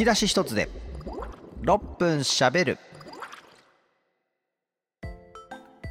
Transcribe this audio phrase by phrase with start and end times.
[0.00, 0.70] き出し一つで
[1.62, 2.78] 6分しゃべる。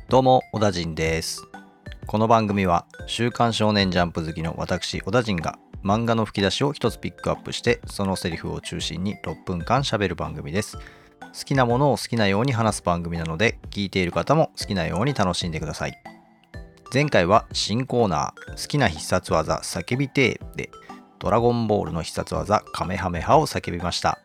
[0.07, 1.43] どうも小田陣です。
[2.07, 10.77] この番組は「週刊少年ジャンプ」好きの私小田陣が漫画の吹き出しを一つピックアップしてそのセリフを中心に6分間しゃべる番組です。
[10.77, 10.81] 好
[11.45, 15.93] きなものを好きなように話す番組なので聞いている方も好きなように楽しんでください。
[16.91, 20.71] 前回は新コーナー好きな必殺技叫びてーで
[21.19, 24.19] ドラゴンボールの必殺技カメハメハを叫びました。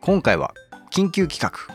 [0.00, 0.52] 今回は
[0.90, 1.74] 緊急企画。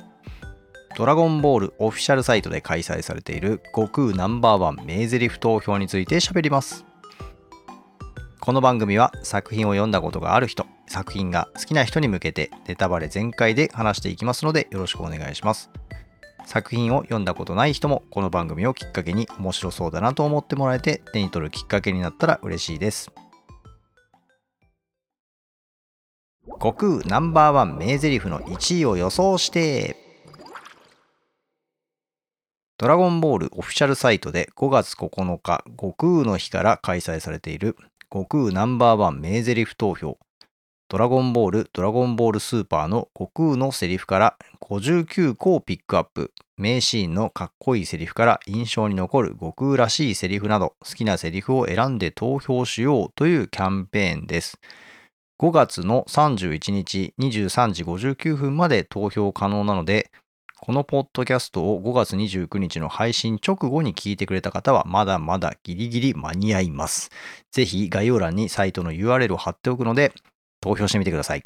[0.96, 6.86] ドラゴンボールオフィシャルサイトで開催されている悟空ナンバーワン名台詞投票について喋ります。
[8.40, 15.72] この番組は作品を読んだことがある人作品が好きな人に向けてネタバレ全開で話していきますのでよろしくお願いします。
[16.46, 23.12] 作品を読んだことない人もこの番組をきっかけに面白そうだなと思ってもらえて手に取るきっかけになったら嬉しいです。
[26.46, 29.96] 悟空ナンバーワン名台詞の1位を予想して。
[32.78, 37.78] ドラゴンボールオフィシャルサイトで5月9日悟空の日から開催されている
[38.12, 40.18] 悟空ナンバーワン名台詞投票。
[40.90, 46.34] ドラゴンボールドラゴンボールスーパーの悟空のセリフから59個をピックアップ。
[46.58, 54.60] 名シーンのかっこいいセリフから印象に残る悟空らしいセリフなど好きなセリフを選んで投票しようというキャンペーンです。
[55.44, 60.10] 5月の31日23時59分まで投票可能なので、
[60.62, 67.10] このポッドキャストを5月29日の配信直後に聞いてくれた方はまだまだギリギリ間に合います。
[67.52, 70.14] ぜひ概要欄にサイトの URL を貼っておくので
[70.62, 71.44] 投票してみてください。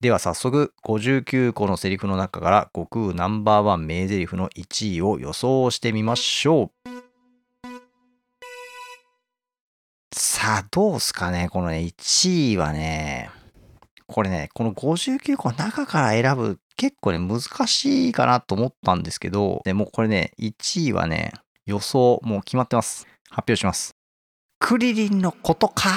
[0.00, 6.75] では早速59個のセリフの中から悟空ナンバーワン名台詞の1位を予想してみましょう。
[10.46, 13.30] さあ、どうすかねこのね、1位はね、
[14.06, 21.32] これね、この59個の中から選ぶ結構ね、難しいかなと思ったんですけど、でもこれね、1位はね、
[21.64, 23.08] 予想、もう決まってます。
[23.28, 23.96] 発表します。
[24.60, 25.90] クリリンのことか。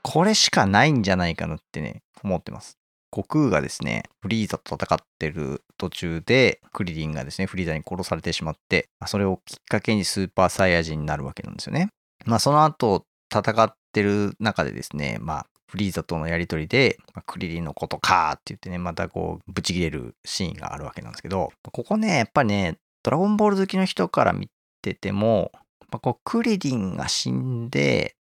[0.00, 2.78] これしかないんじゃないかなってね、思ってます。
[3.14, 11.90] 悟空がですね、フリーザと戦ってる途中で、クリリンがですね、フリーザに殺されてしまって、それをきっかけにスーパーサイヤ人になるわけなんですよね。
[12.24, 24.50] まあその後戦ってる中でですね、まあフリーザとのやりとりで、まあクリリンのことかって言ってね、またこうブチ切れるシーンがあるわけなんですけど、ここね、やっぱりね、ドラゴンボール好きの人から見
[24.82, 25.50] てても、
[25.90, 28.16] まあ、こうクリリンが死んで、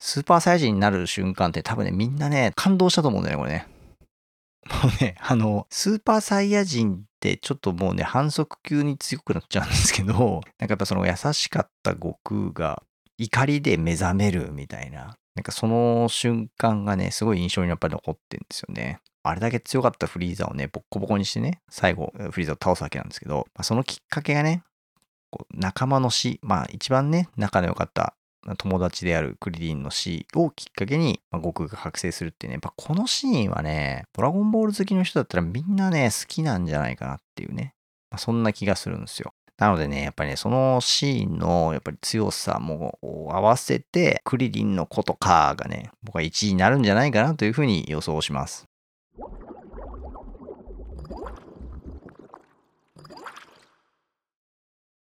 [0.00, 3.66] スーパーサイヤ人になる瞬間って多分ね、みんなね、感動したと思うんだよね、これね。
[4.82, 12.82] もうね、あの、スーパーサイヤ人ってちょっともうね、反則級に強くなっちゃうんですけど、なんかやっぱその優しかった悟空が
[13.18, 19.00] 怒りで目覚めるみたいな、なんかその瞬間がね、すごい印象にやっぱり残ってるんですよね。
[19.22, 24.62] あれだけ強かったフリーザをね、ボッコボコにしてね、最後、フリーザを倒すわけなんですけど、まあ、そのきっかけがね、
[25.30, 28.14] こう仲間の死、まあ一番ね、仲の良かった
[28.58, 37.74] 友達であるクリリンの死をきっかけに、まあ、悟空が覚醒するっていうね、やっぱこのシーンはね、ドラゴンボール好きの人だったらみんなね、好きなんじゃないかなっていうね、
[38.10, 39.32] まあ、そんな気がするんですよ。
[39.56, 48.66] なのでね、やっぱりね、そのシーンのやっぱり強さも合わせて、クリリンのことかがね、僕は1位になるんじゃないかなというふうに予想します。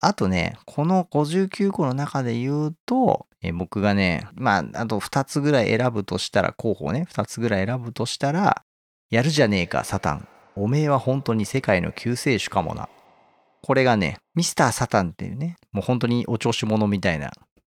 [0.04, 8.64] あとね、この59個の中で言うと、え僕がね、まあ、あと2つぐらい選ぶとしたら、候補ね、2つぐらい選ぶとしたら、
[9.10, 10.28] やるじゃねえか、サタン。
[10.56, 12.88] おめえは本当に世界の救世主かもな。
[13.62, 17.32] これがね、ミスター・サタンっていうね、もう本当にお調子者みたいな、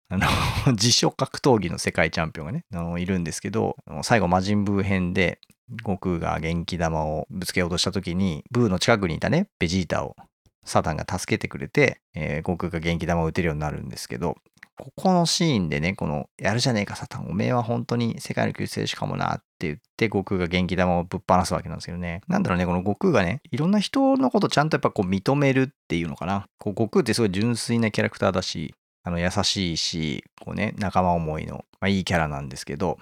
[0.10, 0.28] あの、
[0.74, 5.40] 自称格闘技の世界チャンピオンがね、あのいるんですけど、最後魔人ブー編で、
[5.84, 10.16] 悟空が元気玉をぶつけようとした時に、ブーの近くにいたね、ベジータを
[10.64, 14.36] サタンが助けてくれて、えー、悟空が元気玉を打てるようになるんですけど、
[14.80, 22.22] ここのシーンでね、この、やるじゃねえか、サタン、おめえは本当に世界の救世主かもなって言って、悟空が元気玉をぶっ放すわけなんですけどね。
[22.30, 26.46] なんだろうね、この悟空がね、いろんな人のことちゃんとやっぱこう認めるっていうのかな。
[26.58, 28.74] こう悟空ってすごい純粋なキャラクターだし、
[29.04, 32.98] あの優しいし、こうね、仲間思いの、まあ、いいキャラなんですけど、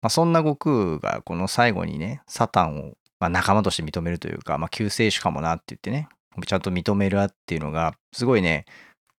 [0.00, 6.08] まあ、そんな悟空がこの最後にね、サタンを、まあ、仲間として認めるというか、まあ、救世主かもなって言ってね、
[6.46, 8.64] ちゃんと認めるっていうのが、すごいね、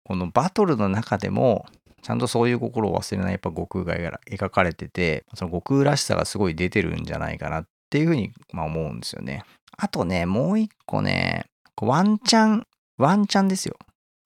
[0.05, 1.67] このバトルの中でも、
[2.03, 3.95] ちゃんとそういう心を忘れないやっぱ悟空が
[4.29, 9.45] 描かれてて、その悟空らしさがすごい出てるんじゃないかなっていうふうに、まあ、思うんですよね。
[9.77, 11.47] あとね、もう一個ね、
[11.81, 12.67] ワンチャン、
[12.99, 13.77] ワンチャンですよ。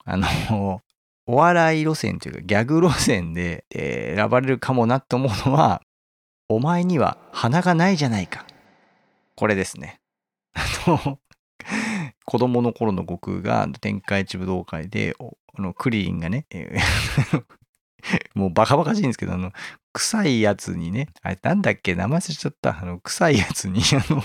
[0.05, 0.81] あの、
[1.27, 5.81] お笑い路線というかギャグ路線で、えー選ばれるかもなって思うのは、
[6.49, 8.47] お前には鼻がないじゃないか。
[9.35, 9.99] これですね。
[10.53, 11.19] あの、
[12.25, 15.15] 子供の頃の悟空が天下一武道会で、
[15.53, 16.45] あのクリリンがね、
[18.35, 19.51] もうバカバカしいんですけど、あの、
[19.93, 22.79] 臭いやつにね、あれなんだっけ、名前忘れちゃった。
[22.79, 24.23] あの、臭いやつに、あの、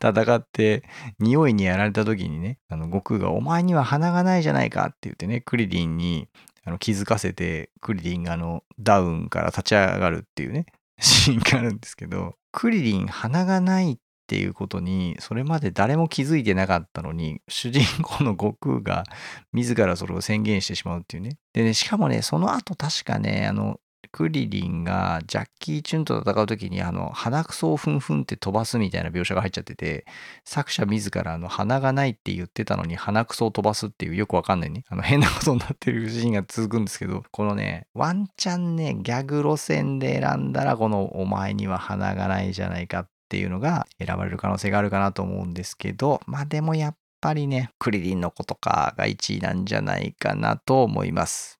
[0.00, 0.84] 戦って、
[1.18, 6.28] 匂いにやられた時にね、あの、悟空が、お前には鼻がないじゃないかって言ってね、クリリンに
[6.64, 10.66] あの気づかせて、クリリンがあの、ダウンから立ち上がるっていうね、
[11.00, 13.98] シーンがあるんですけど、クリリン鼻がない
[14.28, 19.04] ていうことに、それまで誰も気づいてなかったのに、主人公の悟空が
[19.52, 21.38] 自らそれを宣言してしまうっていうね。
[21.54, 23.80] でね、しかもね、その後確かね、あの、
[24.12, 30.06] クリリンがジャッキー・チュンと戦う時にあの鼻くそをふんふんって飛ばすみたいな描写が入っちゃってて
[30.44, 51.58] 作者自らあの鼻がないって言ってたのに鼻くそを飛ばすっていうよくわかんないねあの変なことになってるシーンが続くんですけどこのねワンチャンねギャグ路線で選んだらこのお前には鼻がないじゃないかっていうのが選ばれる可能性があるかなと思うんですけどまあでもやっぱりねクリリンの子とかが1位なんじゃないかなと思います。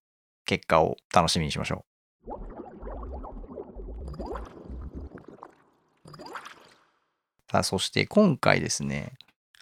[0.48, 1.88] 結果を楽しみにしましょう。
[7.50, 9.12] さあ、そして今回ですね、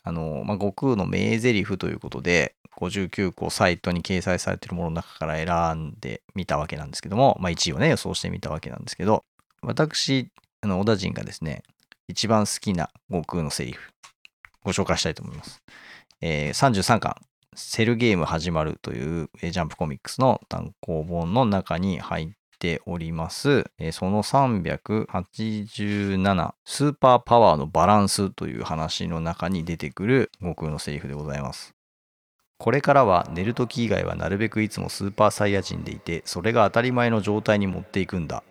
[0.02, 9.24] あの、まあ、悟空の名台詞ということで、59個サイトに掲載されているものの中から選んでみたわけなんですけども、まあ、1位をね、予想してみたわけなんですけど、
[9.62, 10.30] 私、
[10.60, 11.62] あの、小田人がですね、
[12.08, 13.90] 一番好きな悟空のセリフ、
[14.62, 15.60] ご紹介したいと思います。
[16.20, 17.16] えー、33巻、
[17.54, 22.28] セルゲーム始まるというジャンプコミックスの単行本の中に入っ
[22.60, 23.64] ております。
[23.92, 31.76] その387スーパーパワーのバランスという話の中に出てくる悟空のセリフでございます。
[32.58, 38.42] これからは寝るとき以外はなるべくいつもスーパーサイヤ人でいて、それが当たり前の状態に持っていくんだ。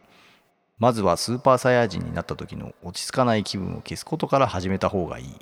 [0.78, 5.36] まずはスーパーサイヤ人になった時の落ち着かない気分を消すことから始めた方がいい。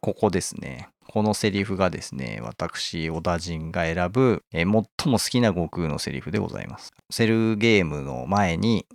[0.00, 0.88] ここですね。
[1.08, 6.92] このセリフがですね、私、小田人が選ぶ、え最も好きな悟空のセリフでございます。
[7.10, 8.86] セルゲームの前に、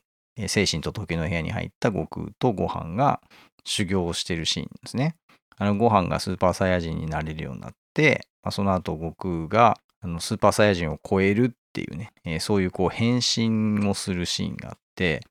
[0.48, 3.22] 精神と時の部屋に入った悟空とご飯が
[3.64, 5.16] 修行してるシーンですね。
[5.58, 14.78] あの、ご飯がスーパーサイヤ人になれるようになって、まあ、その後悟空があのスーパーサイヤ人を超えるっていうね、えー、そういうこう変身をするシーンがあっ、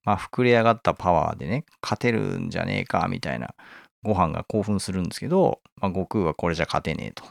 [0.04, 3.54] まあ、膨れ上がったパワーでね、勝てるんじゃねえかみたいな
[4.02, 7.24] ご飯が興奮するんですけど、まあ、悟空はこれじゃ勝てねえと。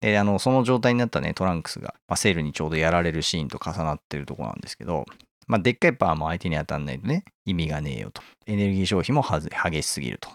[0.00, 5.06] で、あの、その状態になったね、トランクスが、まあ、セールにちょうどやられるシーンと重なってるとこなんですけど、
[5.46, 8.22] まあ、でっかいパワーも相手に当たんないとね、意味がねえよと。
[8.46, 10.28] エネルギー消費も激しすぎると。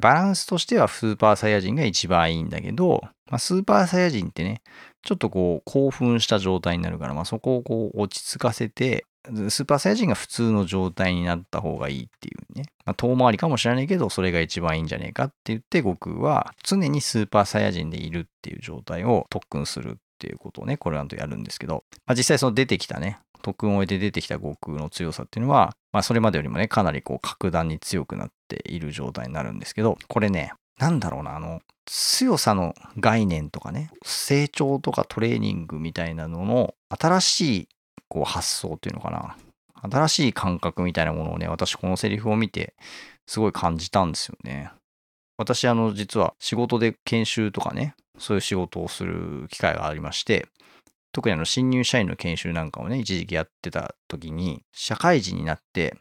[0.00, 3.00] バランスとしてはスーパーサイヤ人が一番いいんだけど、
[3.30, 4.62] まあ、スーパーサイヤ人ってね、
[5.02, 9.04] ちょっとこう興奮した状態になるから、まあ、そこをこう落ち着かせて、
[9.50, 12.64] スーパーサイヤ人が普通の状態になった方がいいっていうね。
[12.84, 37.68] まあ、遠回りかもしれないけど、それが一番いいんじゃねえかって言って、悟空は常にスーパーサイヤ人でいるっていう状態を特訓するっていうことをね、これらとやるんですけど、まあ、実際その出てきたね、特訓を終えて出てきた悟空の強さっていうのは、まあ、それまでよりもね、かなりこう格段に強くなっている状態になるんですけど、これね、なんだろうな、あの、強さの概念とかね、成長とかトレーニングみたいなのの新しい
[38.08, 39.36] こう発想っていうのかな。
[39.82, 42.74] 新しい感覚みたいなものをね、私このセリフを見て
[43.26, 44.70] すごい感じたんですよね。
[45.38, 50.48] 私あの実は仕事で研修とかね、そういう仕事をする機会がありまして、
[51.12, 55.96] 特にあの新入社員の研修なんかをね、一時期やってた時に、社会人になって、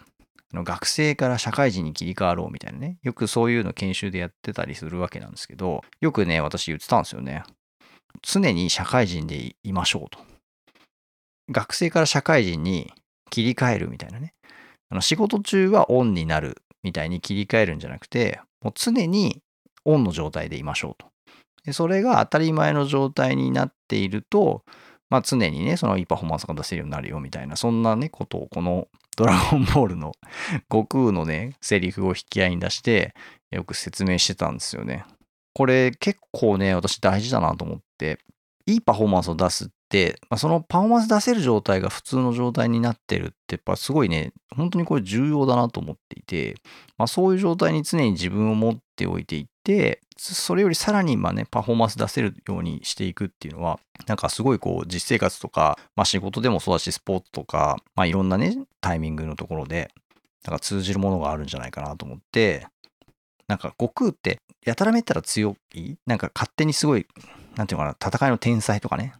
[0.53, 7.43] あの学生から社会人に切り替わろうみたいなね、よくそういうの研修でやってたりするわけなんですけど、よくね、私言ってたんですよね。
[8.21, 10.34] 常に社会人でいましょうと。
[11.49, 12.91] 学生から社会人に
[13.29, 14.33] 切り替えるみたいなね。
[14.89, 19.41] あの仕事中はオンになるみたいに切り替えるんじゃなくて、もう常に
[19.83, 21.07] オンの状態でいましょうと。
[21.65, 24.63] でそれが当たり前の状態になっていると、
[25.09, 28.87] まあ、常にね、そのいいパフォーマンスが出せるようになるよみたいな、そんなね、ことをこの
[29.17, 30.13] ドラゴンボールの
[30.71, 33.13] 悟空のね、セリフを引き合いに出して、
[33.51, 35.05] よく説明してたんですよね。
[35.53, 38.19] これ結構ね、私大事だなと思って、
[38.65, 39.67] いいパフォーマンスを出すっ、
[40.29, 46.55] まあ、そのパフォーマンス出せる状態が普通の状態になってるって、やっぱすごいね、本当にこれ重要だなと思っていて、
[46.97, 59.91] まあ、そういう状態に常に自分を持っておいていって、それよりさらにまあね、パフォーマンス出せるようにしていくっていうのは、なんかすごいこう、実生活とか、まあ仕事でもそうだし、スポーツとか、まあいろんなね、タイミングのところで、
[60.45, 62.67] なんか通じるものがあるんじゃないかなと思って、
[63.47, 67.05] なんか悟空ってやたらめったら強いなんか勝手にすごい、
[67.55, 69.13] なんていうのかな、戦いの天才とかね、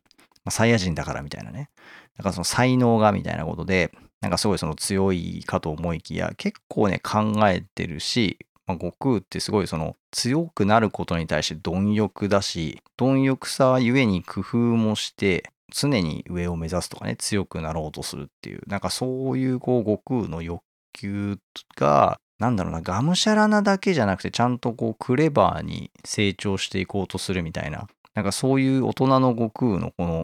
[0.46, 1.70] まあ、サイヤ人だからみたいなね。
[2.18, 8.38] なんかその才能がみたいなことで、なんかすごいその強いかと思いきや、結構ね、考えてるし、
[8.68, 20.62] まあ、悟空ってすごいその強くなることに対して貪欲だし、貪欲さゆえに工夫もして、常に上を目指すとかね、強くなろうとするっていう、なんかそういうこう悟空の欲
[20.94, 21.38] 求
[21.76, 30.24] が、なんだろうな、がむしゃらなだけじゃなくて、ちゃんとこうクレバーに成長していこうとするみたいな、なんかそういう大人の悟空のこの、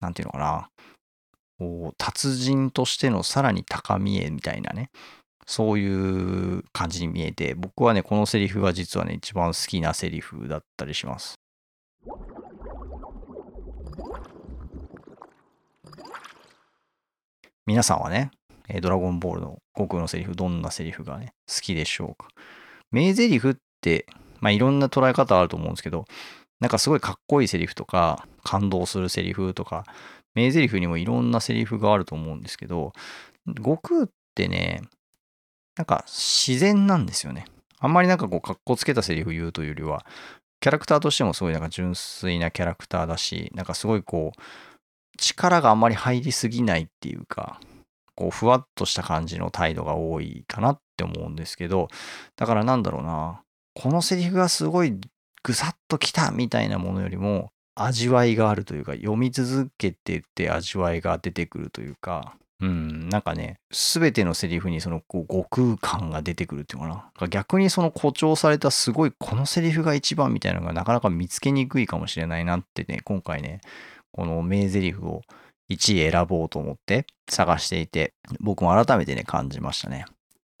[0.00, 0.68] なんていうのかな、
[1.58, 4.90] こう達人としてのさらに高みへみたいなね、
[5.46, 11.34] そういう感じに見えて、僕はね、このセリフが実はね、一番好きなセリフだったりします。
[17.64, 18.32] 皆さんはね、
[18.80, 22.28] ドラゴンボールの悟空のセリフ、どんなセリフがね、好きでしょうか。
[22.90, 24.06] 名台詞って、
[24.40, 26.04] まあいろんな捉え方あると思うんですけど、
[26.62, 29.84] なんかすごいかっこいいセリフとか、感動するセリフとか、
[30.34, 32.92] 名台詞にもいろんなセリフがあると思うんですけど、
[33.48, 34.82] 悟空ってね、
[35.76, 37.46] なんか自然なんですよね。
[37.80, 40.06] あんまりなんかこう、かっこつけたセリフ言うというよりは、
[40.60, 44.40] キャラクターとしてもすごいなんか純粋なキャラクターだし、なんかすごいこう、
[45.18, 47.60] 力があんまり入りすぎないっていうか、
[48.14, 51.88] こう、ふわっとした感じの態度が多いかなって思うんですけど、
[52.36, 53.42] だからなんだろうな、
[53.74, 54.96] このセリフがすごい
[55.42, 67.28] ぐさっときたみたいなものよりも、味わいがあるというか、読み続けてって味わいが出てくるというか、うん、なんかね、すべてのセリフにそのこう悟空感が出てくるっていうかな。
[67.28, 73.60] 逆にその誇張されたすごいこのセリフが一番みたいなのがなかなか見つけにくいかもしれないなってね、今回ね、
[74.12, 75.22] この名台詞を
[75.70, 80.04] 1位選ぼうと思って探していて、僕も改めてね、感じましたね。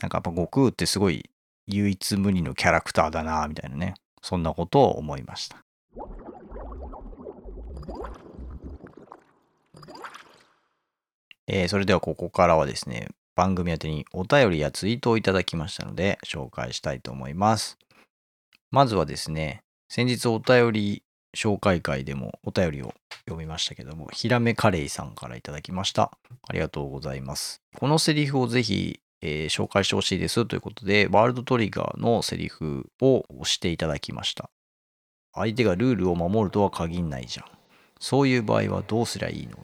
[0.00, 1.30] なんかやっぱ悟空ってすごい
[1.68, 3.94] 唯一無二のキャラクターだな、みたいなね。
[4.22, 5.64] そんなことを思いました。
[11.46, 17.78] えー、それではここからはですね、番組宛てにお便りやツイートをいただきましたので、紹介したいと思います。
[18.70, 21.02] まずはですね、先日お便り
[21.36, 22.94] 紹介会でもお便りを
[23.26, 26.10] 読みましたけども、ヒラメカレイさんからいただきました。
[26.46, 27.60] ありがとうございます。
[27.76, 34.50] このセリフをぜひ、えー、紹介してほしいですということで、ワールドトリガーのセリフを押していただきました。
[35.32, 37.46] 相手がルールを守るとは限んないじゃん。
[38.00, 39.56] そういう場合はどうすりゃいいの？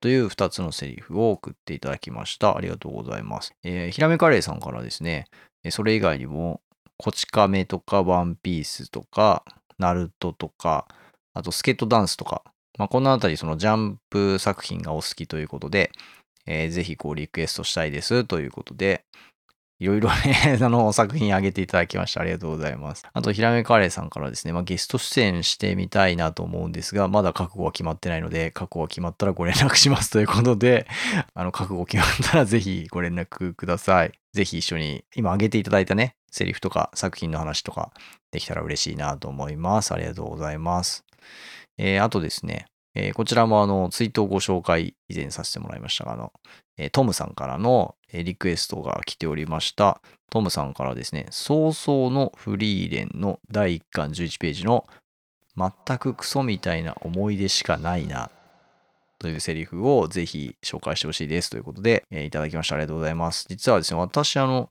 [0.00, 2.56] という2つのセリフを送っていただきました。
[2.56, 3.52] ありがとうございます。
[3.62, 5.26] えー、ヒラメカレイさんからですね、
[5.70, 6.62] それ以外にも、
[6.96, 9.44] こち亀とかワンピースとか、
[9.78, 10.86] ナルトとか、
[11.34, 12.42] あとスケートダンスとか、
[12.78, 15.90] まあ、このあたりそのジャンプ作品がお好きということで、
[16.46, 19.04] えー、ぜひこうリクエストしたいですということで、
[19.80, 22.20] いろいろね、 あの、作品あげていただきました。
[22.20, 23.06] ありがとうございます。
[23.10, 30.86] あと、ひらめカレーさんからですね、まあ、ゲスト出演してみたいなと思うんですが、まだ覚悟は決まってないので、覚悟が決まったらご連絡しますということで、
[31.32, 34.12] あの、覚悟決まったら ぜひご連絡ください。
[34.34, 37.90] ぜひ一緒に、今あげていただいたね、セリフとか作品の話とか
[38.32, 39.92] できたら嬉しいなと思います。
[39.94, 41.06] ありがとうございます。
[41.78, 46.32] えー、あとですね、えー、こちらもあの、ツイートをご紹介以前させてもらいましたが、あの、
[46.76, 50.00] えー、トムさんからのリクエストが来ておりました。
[50.30, 54.86] トムさんからですね、早々のフリーレンの第1巻11ページの
[55.56, 58.30] 全くクソみたいな思い出しかないな
[59.18, 62.76] というセリフをぜひ紹介してほしいですということで、えー、いただきました。
[62.76, 63.46] ありがとうございます。
[63.48, 64.70] 実はですね、私あの、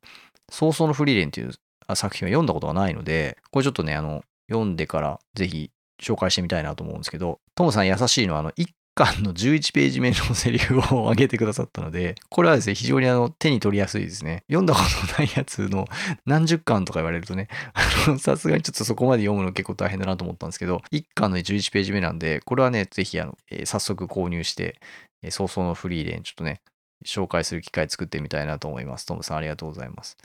[0.50, 1.52] 早々のフリーレンという
[1.96, 14.44] 作品は読んだことがないので、これちょっとね、あの、読んでからぜひ紹介してみたいなと思うんですけど、トムさん優しいのは、あの、1巻の11ページ目のセリフを上げてくださったので、これはですね、非常にあの手に取りやすいですね。
[14.48, 14.82] 読んだこ
[15.16, 15.88] とないやつの
[16.26, 24.80] 何十巻とか言われるとね、あのさすがにちょっとそこまで読むの結構大変だなと思ったんですけど、1巻の11ページ目なんで、これはね、ぜひあの、えー、早速購入して、
[25.22, 26.62] えー、早々のフリーレンちょっとね、
[27.06, 29.06] 紹介する機会作ってみたいなと思います。
[29.06, 30.18] トムさんありがとうございます。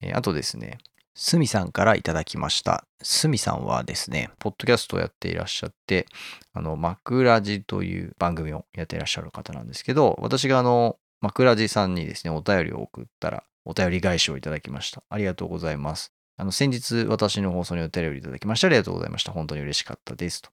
[0.00, 0.78] えー、あとですね、
[1.18, 2.84] すみさんからいただきました。
[3.00, 6.04] すみさんはですね、ポッドキャストをやっていらっしゃって、
[6.52, 15.02] あの、マクラジという番組をやっていらっしゃる方なんですけど、私があの、マクラジさんにですね、お便りを送ったら、お便り返しをいただきました。
[15.08, 16.12] ありがとうございます。
[16.36, 19.32] あの、先日私の放送にお便りいただきましてありがとうございました。
[19.32, 20.42] 本当に嬉しかったです。
[20.42, 20.50] と。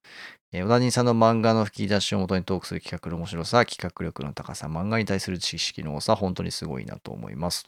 [0.54, 7.66] えー、小田人さんの漫画の吹き出しをもとにトークする企画の面白さ、企画力の高さ、漫画に対する知識の多さ、本当にすごいなと思います。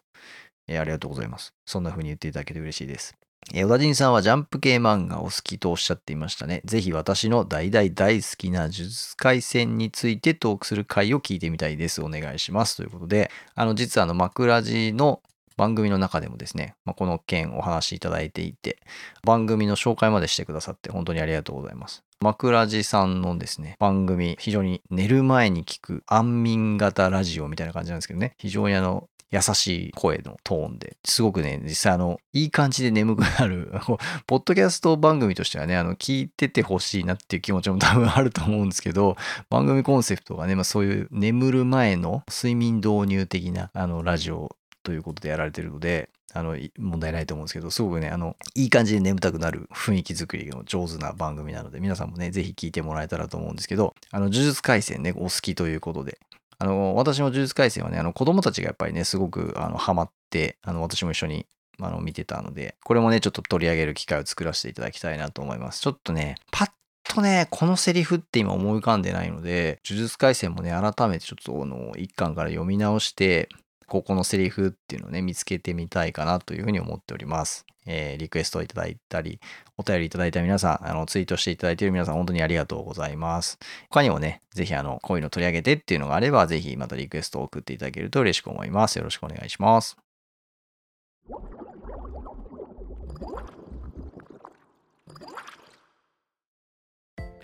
[0.68, 1.54] えー、ありがとうございます。
[1.66, 3.16] そんな風に言っていただけて嬉しいです。
[3.54, 6.62] えー、小田人さんはジャンプ系漫画を好きとおっしゃっていましたね。
[6.66, 12.02] ぜひ私の大大大好きな呪術廻戦についてトークする回を聞いてみたいです。
[12.02, 12.78] お願いします。
[12.78, 15.22] ということで、あの、実はあの、枕地の
[15.58, 18.80] 番組の中でもですね、まあ、この件お話しいただいていて、
[19.24, 22.04] 番組の紹介までしてくださって本当にありがとうございます。
[22.20, 33.72] 枕地さんのですね、番組、非常に寝る前に聞く安眠型ラジオみたいな感じなんですけどね、非常にあの、優しい声のトーンで、すごくね、実際あの、いい感じで眠くなる、
[34.28, 39.18] ポッドキャスト番組としてはね、あの、聞いててほしいなっていう気持ちも多分あると思うんですけど、
[39.50, 56.20] 番組コンセプトがね、まあそういう眠る前の睡眠導入的な、あの、ラジオということでやられてるので、あの、問題ないと思うんですけど、すごくね、あの、いい感じで眠たくなる雰囲気作りの上手な番組なので、皆さんもね、ぜひ聞いてもらえたらと思うんですけど、あの、呪術廻戦ね、お好きということで、
[56.58, 61.46] あの、私も呪術廻戦はね、あの、子供たちがやっぱりね、すごく、あの、ハマって、あの、私も一緒に、
[61.80, 65.82] あの、見てたので、これもね、ちょっと取り上げる機会を作らせていただきたいなと思います。
[65.82, 66.72] ちょっとね、パッ
[67.04, 73.50] とね、このセリフって今思い浮かんでないので、呪術廻戦もね、改めてちょっと、あの、一巻から読み直して、
[73.88, 77.66] ここのセリフっていうのをね、見つけてみたいかなというふうに思っております。
[77.88, 79.40] えー、リクエストをいただいたり、
[79.78, 83.60] お便りいただいた皆さん、あの、ツイートしていただいている皆さん、本当にありがとうございます。
[83.90, 88.98] 他にもね、ぜひあの、こういうの取り上げてっていうのがあれば、ぜひまたリクエストを送っていただけると嬉しく思います。
[88.98, 89.98] よろしくお願いします。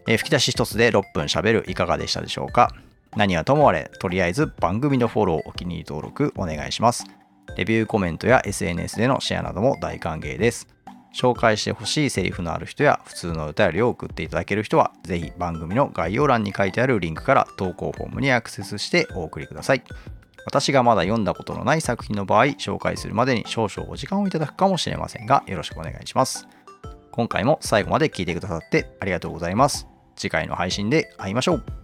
[0.08, 2.74] えー、吹き出し一つで6分喋るいかがでしたでしょうか？
[3.18, 7.06] 何はともあれ、とりあえず番組のフォロー、お気に入り登録お願いします。
[7.58, 10.68] レビューコメントや SNS でのシェアなども大歓迎です。
[11.14, 19.84] 紹介してほしいセリフのある人や普通のお便りを送っていただける人は、ぜひ番組の概要欄に書いてあるリンクから投稿フォームにアクセスしてお送りください。
[20.46, 26.48] 私がまだ読んだことのない作品の場合、紹介するまでに少々お時間をいただくかもしれませんが、よろしくお願いします。
[27.12, 29.88] 今回も最後まで聞いてくださってありがとうございます。
[30.16, 31.81] 次回の配信で会いましょう。